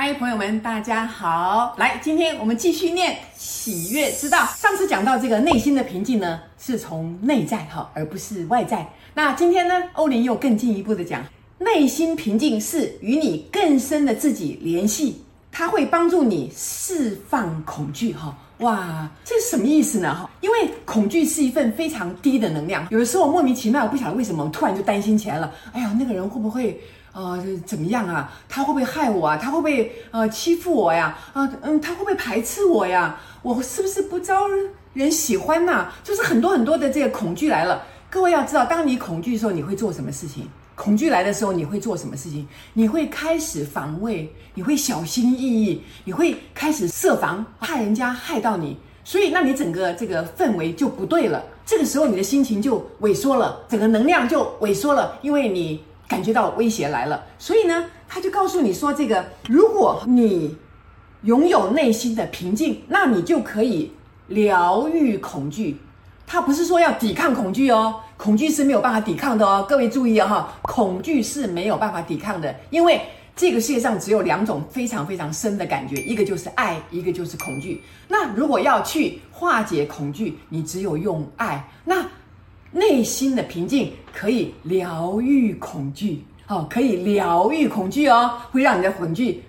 [0.00, 1.74] 嗨，朋友们，大家好！
[1.76, 4.46] 来，今天我们继续念喜悦之道。
[4.56, 8.88] 上次讲到这个内心的平静呢，是从内在哈，而不是外在。
[9.12, 11.20] 那今天呢，欧林又更进一步的讲，
[11.58, 18.38] 内心平静是与你更深的自己联系，它会帮助你释放恐惧哈。
[18.58, 20.14] 哇，这是什么意思呢？
[20.14, 25.52] 哈，因为恐惧是一份非常低的能量，有的时候莫名其妙，我不晓得为什么，突然就担心起来了。
[25.72, 26.80] 哎呀，那个人会不会？
[27.12, 28.32] 呃，怎么样啊？
[28.48, 29.36] 他会不会害我啊？
[29.36, 31.18] 他会不会呃欺负我呀？
[31.32, 33.18] 啊、嗯，他会不会排斥我呀？
[33.42, 34.42] 我是不是不招
[34.92, 37.82] 人喜欢呐、就是很多很多的这个恐惧来了。
[38.10, 40.48] 各位要知道，当你恐惧的时候，你会做什么事情？
[40.74, 42.46] 恐惧来的时候，你会做什么事情？
[42.72, 48.76] 你会开始防卫，你会小心翼翼，你会开始设防，怕人家害到你。
[49.02, 51.42] 所以，那你整个这个氛围就不对了。
[51.66, 55.82] 这个时候，你的心情就萎缩了，整个能量就萎缩了，因为你。
[56.08, 60.56] 感觉到威胁来了，所以呢，他就告诉你说：“这个，如果你
[61.22, 63.92] 拥有内心的平静，那你就可以
[64.28, 65.76] 疗愈恐惧。
[66.26, 69.66] 他不是说要抵抗恐惧哦，恐惧是没有办法抵抗的哦。
[69.68, 73.02] 各位注意哈，恐惧是没有办法抵抗的，因为
[73.36, 77.82] 这个世界上只有两种非常非常深的感觉，一个就是爱，一个就是恐惧。
[78.08, 81.68] 那如果要去化解恐惧，你只有用爱。
[81.84, 82.02] 那。”
[82.70, 89.42] 内心的平静可以疗愈恐惧，哦，可以疗愈恐惧哦，会让你的恐惧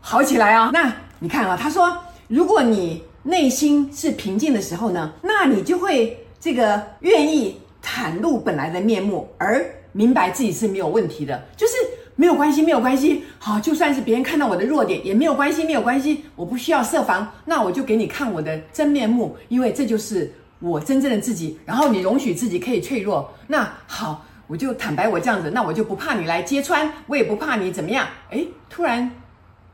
[0.00, 0.70] 好起来哦。
[0.72, 1.92] 那你看啊，他说，
[2.28, 11.74] 如果你内心是平静的时候呢，那你就会这个愿意袒露本来的面目，而明白自己是没有问题的，就是
[12.14, 13.24] 没有关系，没有关系。
[13.38, 20.32] 好，就算是别人看到我的弱点也没有关系，没有关系，我不需要设防，那我就给你看我的真面目，因为这就是。
[20.60, 28.06] 我真正的自己，然后你容许自己可以脆弱，那好，我就坦白我这样子，那我就不怕你来揭穿，我也不怕你怎么样。
[28.30, 29.10] 诶，突然，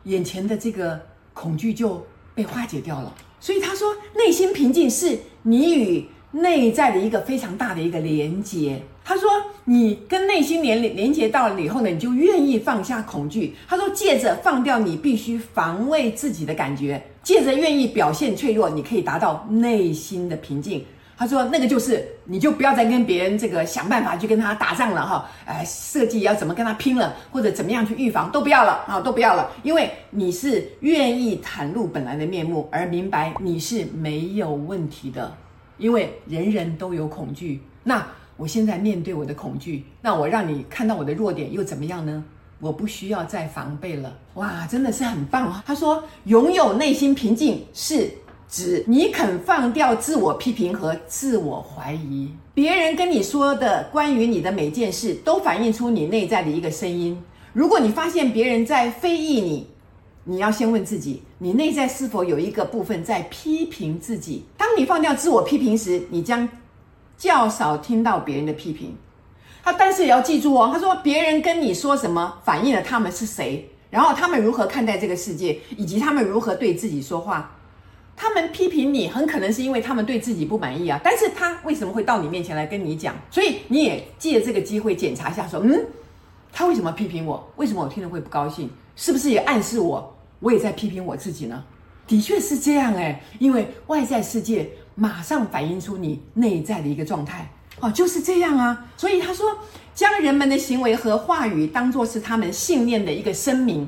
[0.04, 1.00] 眼前的这个
[1.34, 3.12] 恐惧就被化解掉了。
[3.40, 8.82] 所以他说，内心平静是你与内在的一个非常大的一个连接。
[9.04, 9.28] 他说，
[9.68, 13.56] 你跟内心连连接到了以后呢，你就愿意放下恐惧。
[13.68, 17.02] 他说，借着放掉你必须防卫自己的感觉。
[17.24, 20.84] 借着愿意表现脆弱，你可以达到内心的平静。
[21.18, 35.34] 他说：“那个就是，你就不要再跟别人这个想办法去跟他打仗了哈，哎，设计要怎么跟他拼了，或者怎么样去预防都不要了啊，都不要了，因为你是愿意袒露本来的面目，而明白你是没有问题的，
[35.78, 37.62] 因为人人都有恐惧。
[37.82, 42.24] 那我现在面对我的恐惧，那我让你看到我的弱点又怎么样呢？”
[42.58, 45.62] 我不需要再防备了，哇，真的是很棒啊！
[45.66, 48.10] 他说，拥有内心平静是
[48.48, 52.30] 指你肯放掉自我批评和自我怀疑。
[52.54, 57.22] 别人跟你说的关于你的每件事，都反映出你内在的一个声音。
[57.52, 59.66] 如果你发现别人在非议你，
[60.24, 64.44] 你要先问自己，你内在是否有一个部分在批评自己？
[64.56, 66.48] 当你放掉自我批评时，你将
[67.16, 68.96] 较少听到别人的批评。
[69.62, 77.52] 他但是也要记住哦，他说别人跟你说什么，反映了他们是谁，然后他们如何看待这个世界，以及他们如何对自己说话。
[78.14, 81.00] 他们批评你，很可能是因为他们对自己不满意啊。
[81.04, 83.14] 但是他为什么会到你面前来跟你讲？
[83.30, 85.84] 所以你也借这个机会检查一下，说，嗯，
[86.52, 87.52] 他为什么批评我？
[87.56, 88.70] 为什么我听了会不高兴？
[88.94, 91.62] 是不是也暗示我，我也在批评我自己呢？
[92.06, 97.48] 的确是这样诶，因为外在世界马上反映出你内在的一个状态。
[97.78, 99.46] 哦，就是这样啊，所以他说，
[99.94, 103.86] 将人们的行为和话语当作是他们信念的一个声明，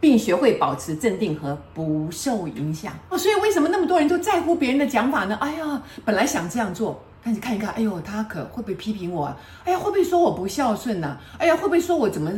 [0.00, 2.94] 并学会保持镇定和不受影响。
[3.10, 5.36] 哦，所以为什么那么多人都在乎别人的讲法呢？
[5.38, 9.36] 哎呀，本来想这样做，但是看一看，哎呦，他可会不会批评我啊？
[9.64, 11.18] 哎呀，会不会说我不孝顺呢？
[11.36, 12.32] 哎呀，会不会说我怎么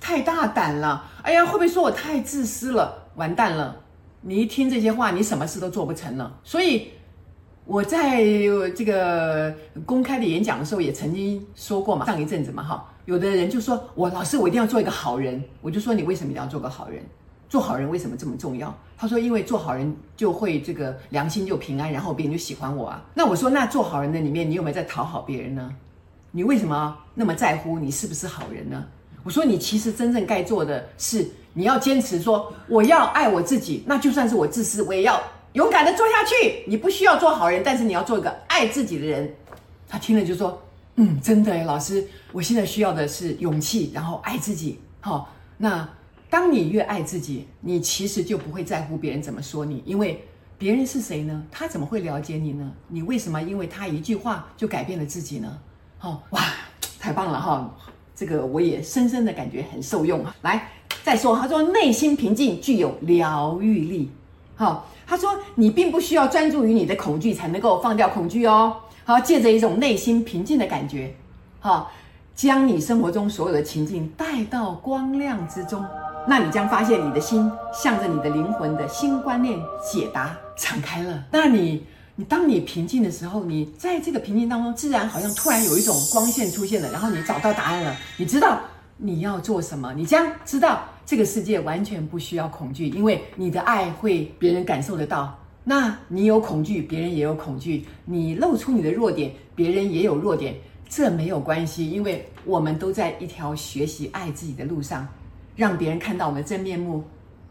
[0.00, 1.10] 太大胆了？
[1.22, 2.96] 哎呀，会不会说我太自私了？
[3.16, 3.74] 完蛋了！
[4.20, 6.32] 你一听这些话，你什么事都做不成了。
[6.44, 6.92] 所以。
[7.66, 8.22] 我在
[8.76, 9.52] 这个
[9.84, 17.02] 公开的演讲的时候也曾经说过嘛，上一阵子嘛，哈，有的人就说我老师，我一定要做一个好人，我就说你为什么一定要做个好人？
[17.48, 18.72] 做好人为什么这么重要？
[18.96, 23.04] 他说因为做好人就会这个良心就平安，然后别人就喜欢我啊。
[23.14, 25.68] 那我说那做好人的里面，你有没有在讨好别人呢？
[26.30, 28.84] 你为什么那么在乎你是不是好人呢？
[29.24, 35.20] 我说你其实真正该做的是你要坚持说我要爱我自己，那就算是我自私，我也要。
[35.56, 39.34] 勇敢的做下去，你不需要做好人，但是你要做一个爱自己的人。
[39.88, 40.62] 他听了就说
[40.96, 44.78] ：“嗯，真的，老师，我现在需要的是勇气，然后爱自己。
[45.00, 45.88] 好，那
[46.28, 50.22] 当你越爱自己，你其实就不会在乎别人怎么说你，因为
[50.58, 51.42] 别人是谁呢？
[51.50, 52.70] 他怎么会了解你呢？
[52.86, 55.58] 你为什么因为他一句话就改变了自己呢？
[55.96, 56.42] 好，哇，
[57.00, 57.74] 太棒了哈！
[58.14, 60.22] 这个我也深深的感觉很受用。
[60.42, 60.68] 来。
[61.02, 64.10] 再说，他说内心平静具有疗愈力。
[64.56, 68.76] 好，他说你并不需要专注于你的恐惧才能够放掉恐惧哦。
[69.04, 71.14] 好，借着一种内心平静的感觉，
[71.60, 71.92] 好，
[72.34, 75.84] 将你生活中所有的情境带到光亮之中，
[76.26, 81.24] 那你将发现你的心向着你的灵魂的新观念解答敞开了。
[81.30, 81.84] 那你。
[82.18, 88.58] 你当你平静的时候，你在这个平静当中，自然好像突然有一种光线出现了，然后你找到答案了，你知道
[88.96, 95.38] 你要做什么，你将知道这个世界完全不需要恐惧，因为你的爱会别人感受得到。
[95.64, 100.54] 那你有恐惧，别人也有恐惧；你露出你的弱点，别人也有弱点，
[100.88, 105.08] 这没有关系，因为我们都在一条学习爱自己的路上，
[105.54, 107.02] 让别人看到我们的真面目，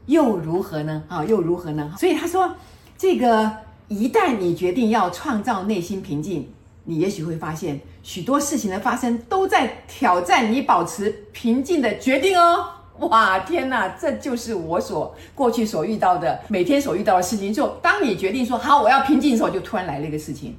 [0.05, 1.03] 又如何呢？
[1.07, 1.95] 啊，又如何呢？
[1.97, 2.53] 所以他说
[2.97, 3.51] 这个。
[3.87, 6.49] 一旦你决定要创造内心平静，
[6.85, 12.65] 你也许会发现许多事情的发生都在挑战你保持平静的决定哦。
[12.99, 17.53] 哇，天哪，这就是我所过去所遇到的，每天所遇到的事情。
[17.53, 20.55] 就当你决定说好，我要平静的时候，就突然来了一个事情，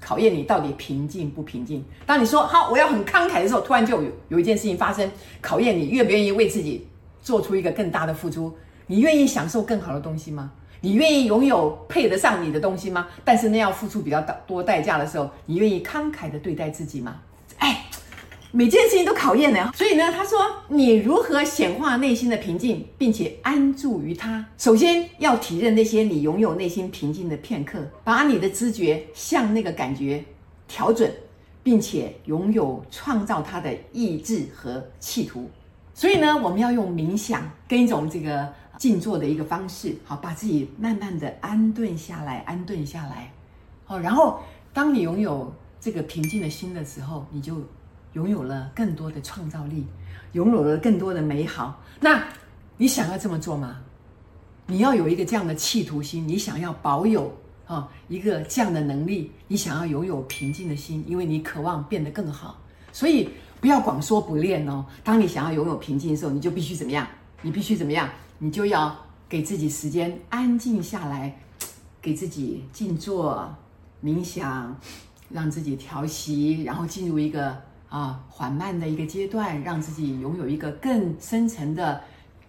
[0.00, 1.84] 考验你到底平静不平静。
[2.06, 6.86] 当你说好，我要很慷慨的时候，突然就有有一件事情发生，考验你愿不愿意为自己
[7.20, 8.54] 做出一个更大的付出。
[8.86, 10.50] 你愿意享受更好的东西吗？
[10.80, 13.06] 你愿意拥有配得上你的东西吗？
[13.24, 17.20] 但是那要付出比较多代价的时候，你愿意慷慨地对待自己吗？
[17.58, 17.86] 哎，
[18.52, 19.72] 每件事情都考验呢。
[19.74, 20.38] 所以呢，他说
[20.68, 24.44] 你如何显化内心的平静，并且安住于它？
[24.58, 30.22] 首先要体认那些你拥有内心平静的片刻，把你的知觉向那个感觉
[30.68, 31.12] 调准，
[31.62, 35.50] 并且拥有创造它的意志和企图。
[35.94, 38.48] 所以呢，我们要用冥想跟一种这个。
[38.78, 43.32] 静坐的一个方式，好，把自己慢慢的安顿下来，安顿下来，
[43.84, 44.40] 好，然后
[44.72, 47.58] 当你拥有这个平静的心的时候，你就
[48.14, 49.86] 拥有了更多的创造力，
[50.32, 51.82] 拥有了更多的美好。
[52.00, 52.22] 那
[52.76, 53.78] 你想要这么做吗？
[54.66, 57.32] 你要有一个这样的企图心，你想要保有
[57.66, 62.58] 啊一个这样的能力，你想要拥有平静的心，因为你渴望变得更好，
[62.92, 63.28] 所以
[63.60, 64.84] 不要光说不练哦。
[65.02, 67.06] 当你想要拥有平静的时候，你就必须怎么样？
[67.42, 68.08] 你必须怎么样？
[68.38, 68.96] 你就要
[69.28, 71.36] 给自己时间安静下来，
[72.00, 73.52] 给自己静坐、
[74.02, 74.76] 冥想，
[75.28, 77.60] 让自己调息，然后进入一个
[77.92, 82.00] 啊缓慢的一个阶段，让自己拥有一个更深层的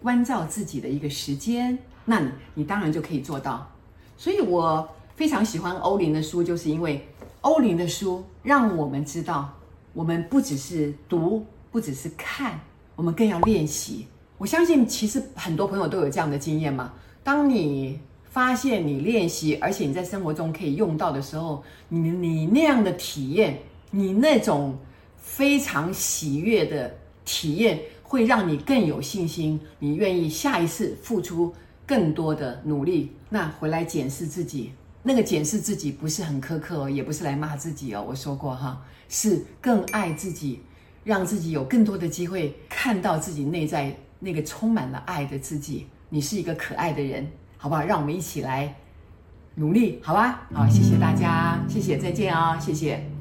[0.02, 1.78] 关照自己的一个时间。
[2.06, 3.70] 那你，你当然就可以做到。
[4.18, 4.88] 所以我
[5.18, 7.06] 非常喜欢欧林的书，就是因为
[7.42, 9.54] 欧林的书让我们知道，
[9.92, 12.58] 我们不只是读，不只是看，
[12.96, 14.08] 我们更要练习。
[14.38, 16.94] 我相信，其实很多朋友都有这样的经验嘛。
[17.22, 23.60] 当你发现你练习，而且你在生活中可以用到的时候，你你那样的体验，
[23.92, 24.78] 你那种
[25.24, 26.94] 非常喜悦的
[27.24, 31.52] 体验，会让你更有信心，你愿意下一次付出
[31.88, 33.12] 更多的努力。
[33.30, 38.06] 那回来检视自己，那个检视自己不是很苛刻哦，也不是来骂自己哦。
[38.08, 40.62] 我说过哈，是更爱自己，
[41.04, 43.96] 让自己有更多的机会看到自己内在。
[44.26, 47.84] 那个充满了爱的自己，你是一个可爱的人，好不好？
[47.84, 48.74] 让我们一起来
[49.56, 50.48] 努力，好吧？
[50.54, 53.13] 好，谢谢大家，谢谢，再见啊、哦，谢谢。